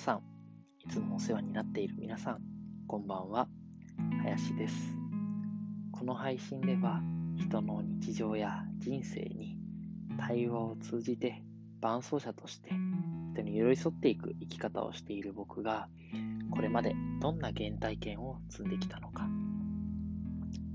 [0.00, 0.22] さん、
[0.84, 2.40] いつもお世話になっている皆さん、
[2.86, 3.48] こんばんは、
[4.22, 4.94] 林です。
[5.92, 7.00] この配信では、
[7.36, 9.56] 人の日常や人生に
[10.18, 11.42] 対話を通じて
[11.80, 12.70] 伴走者として
[13.32, 15.88] 人に寄り添っていく生き方をしている僕が、
[16.50, 19.28] これまでどんな原体験を積んできたのか、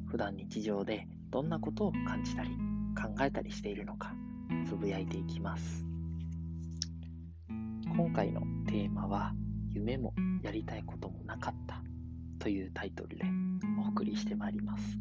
[0.08, 2.50] 普段日常でどんなことを感じたり
[2.96, 4.14] 考えたりしているのか、
[4.68, 5.91] つぶやいていきます。
[7.96, 9.34] 今回のテーマは
[9.70, 10.14] 夢も
[10.44, 11.82] やりたいこともなかった
[12.40, 13.26] というタイトルで
[13.86, 14.98] お送りしてまいります。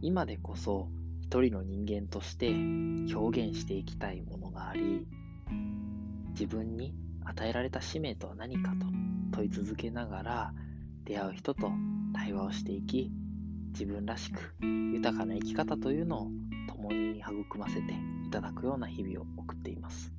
[0.00, 0.88] 今でこそ
[1.22, 2.50] 一人の人間として
[3.14, 5.06] 表現していきたいものがあり
[6.30, 6.94] 自分に
[7.24, 8.86] 与えられた使命とは何かと
[9.32, 10.52] 問い続けながら
[11.04, 11.70] 出会う人と
[12.14, 13.10] 対話をしていき
[13.72, 14.54] 自分らしく
[14.92, 16.30] 豊かな生き方というのを
[16.68, 17.92] 共に育ませて
[18.26, 20.17] いただくような日々を送っています。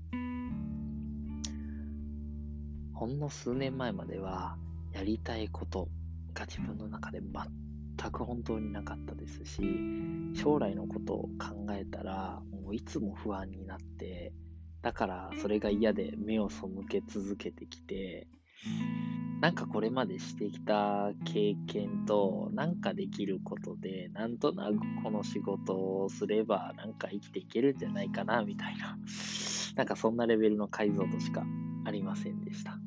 [2.99, 4.57] ほんの数年前までは、
[4.91, 5.87] やりたいこと
[6.33, 9.61] が自分の中で全く本当になかったですし、
[10.35, 14.33] 将来のことを考えたら、もういつも不安になって、
[14.81, 18.27] だからそれが嫌で目を背け続けてきて、
[19.39, 28.97] なんかこれまでしてきた経験と、なんかできることで、なんとなくこの仕事をすれば、なんか生きていけるんじゃないかな、みたいな、
[29.77, 31.45] なんかそんなレベルの解像度しか
[31.85, 32.77] ありませんでした。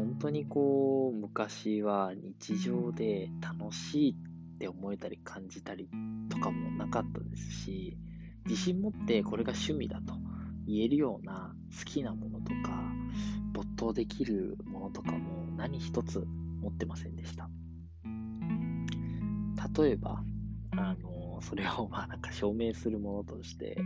[0.00, 5.90] 本当にこう、昔は日常で楽しいって思えたり感じたり
[6.30, 7.98] とかもなかったですし、
[8.46, 10.14] 自信持ってこれが趣味だと
[10.66, 12.82] 言えるような好きなものとか、
[13.52, 16.24] 没頭できるものとかも何一つ
[16.62, 17.50] 持ってませんでした。
[19.82, 20.24] 例えば、
[20.76, 23.76] あの、それをまあなんか証明するものとして、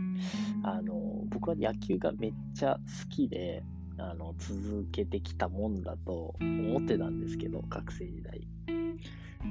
[0.63, 3.63] あの、僕は野球がめっちゃ好きで、
[3.97, 8.47] あの続けてきたもんだと思ってたんですけど、学生時代。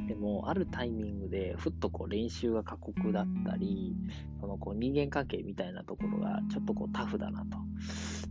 [0.09, 3.94] でも、あるタイミングで、ふっとこう練習が過酷だったり、
[4.41, 7.59] そのこう人間関係みたいなところがちょっとこうタフだなと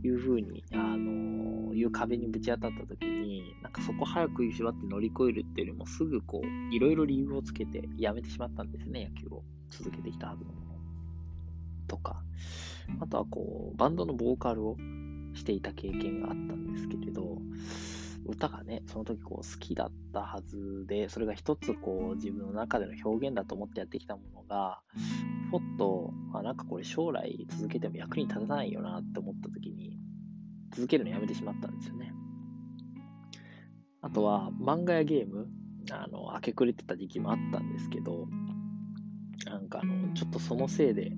[0.05, 10.73] いうふうに、あのいう壁にぶち当たった時に、なんかそこ早く縛って乗り越えるっていうよりも、すぐこう、いろいろ理由をつけてやめてしまったんですね、野球を続けてきたはずのもの。
[11.87, 12.23] とか、
[12.99, 14.77] あとはこう、バンドのボーカルを
[15.33, 17.37] していた経験があったんですけれど、
[18.25, 24.81] 歌がね、その時こう好きだったはずで、それが一つこう自分の中での表現だと思ってやってきたものが、
[25.51, 29.99] ふっと、あ、なんかこれ将来続けても役に立たないよなって思った時に、
[30.71, 32.13] 続けるのやめてしまったんですよね。
[34.01, 35.47] あとは、漫画やゲーム、
[35.91, 38.27] あの、明け暮れてた時期もあったんですけど、
[39.45, 41.11] なんかあの、ちょっとそのせいで、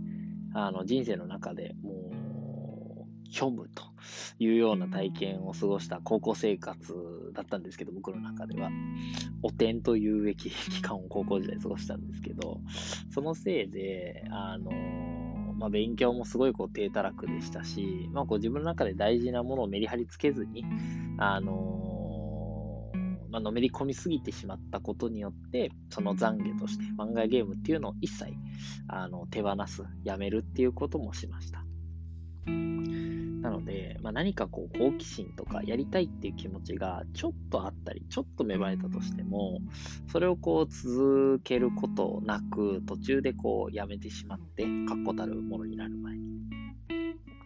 [0.54, 1.95] あの、人生の中でも、
[3.36, 3.84] 虚無と
[4.40, 8.72] いうような体験を過ごした高校生活だったんですけど、僕の中では。
[9.44, 12.62] 汚点というべき期間を高校時代過ごしたんですけど、
[13.12, 14.72] そのせいで、あの
[15.54, 20.66] まあ、勉強もすごいこう低たらくでしたし、まあ、こう自分の中で大事なものをメリハリつけずに、
[21.18, 22.92] あの
[23.30, 28.34] まあのめり込みすぎてしまったことによって、その懺悔として漫画ゲームっていうのを一切
[28.88, 31.66] あの手放す、やめるっていうこともしました。
[33.46, 39.60] なので、まあ、何かこう好奇心とかやりたいっていう気持ちがちょっとあったり、ちょっと芽生えたとしても、
[40.12, 46.26] それをこう続けることなく、途中でこうやめてしまって、確固たるものになる前に。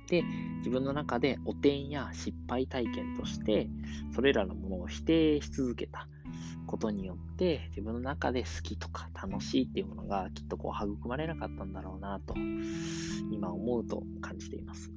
[0.08, 0.24] で、
[0.60, 3.68] 自分の中で汚点や失敗体験として、
[4.16, 6.08] それらのものを否定し続けた
[6.66, 12.36] ことによって、自分の中で好きとか楽しいっていうものがきっとこう育まれなかったんだろうなと、
[13.34, 14.94] 今思うと感じています。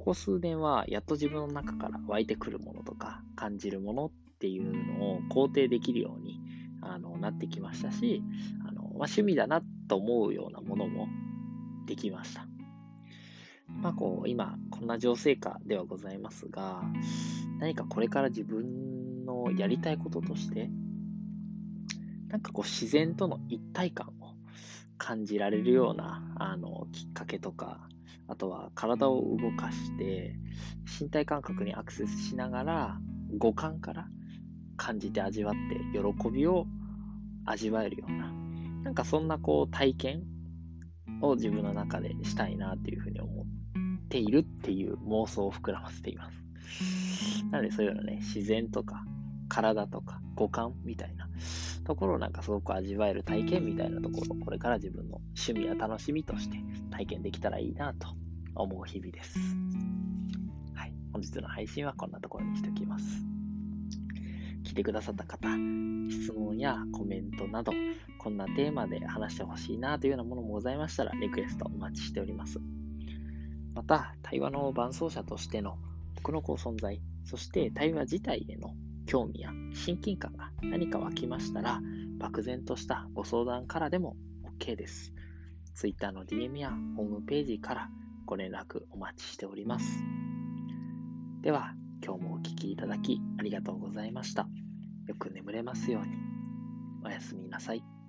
[0.00, 6.40] ここ数年はやっと自分の中から湧いてくるものとか感じるものっていうのを肯定できるように
[6.80, 8.22] あのなってきましたし
[8.66, 11.06] あの、まあ、趣味だなと思うようなものも
[11.86, 12.46] できました。
[13.68, 16.82] まあこう今こんな情勢下ではございますが
[17.58, 20.70] 何かこれから自分のやりたいこととして
[22.28, 24.19] なんかこう自然との一体感を
[25.00, 27.80] 感じられるようなあのきっかけとか
[28.28, 30.36] あとは体を動かして
[31.00, 32.98] 身体感覚にアクセスしながら
[33.38, 34.06] 五感から
[34.76, 36.66] 感じて味わって喜びを
[37.46, 38.30] 味わえるような
[38.84, 40.22] なんかそんなこう体験
[41.22, 43.44] を自分の中でしたいなっていうふうに思っ
[44.08, 47.44] ているっていう妄想を膨らませています。
[47.50, 49.04] なのでそういうのね、自然とか
[49.50, 51.28] 体とか五感みたいな
[51.84, 56.56] ところをなんかすごく味わえる体験みたいなところをこれから自分の趣味や楽しみとして
[56.90, 58.08] 体験できたらいいなと
[58.54, 59.38] 思う日々です。
[60.74, 60.94] はい。
[61.12, 63.04] 本日の配信はこんなところにしておきます。
[64.64, 65.48] 聞いてくださった方、
[66.10, 67.72] 質問やコメントなど、
[68.18, 72.60] こんなテーマで話してほしいなというようなものもございましたら、リクエストお待ちしております。
[73.74, 75.76] また、対話の伴走者としての
[76.16, 78.74] 僕のこう存在、そして対話自体への
[79.10, 81.80] 興味や親近感が何か湧きましたら、
[82.20, 84.14] 漠然としたご相談からでも
[84.60, 85.12] OK です。
[85.74, 87.88] Twitter の DM やホームページから
[88.24, 90.00] ご連絡お待ちしております。
[91.42, 91.74] では、
[92.04, 94.46] 今日もお聴きいただきありがとうございました。
[95.08, 96.12] よく眠れますように。
[97.04, 97.99] おやすみなさい。